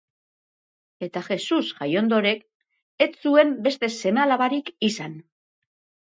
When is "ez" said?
3.07-3.09